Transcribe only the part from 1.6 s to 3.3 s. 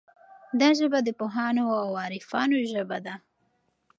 او عارفانو ژبه ده.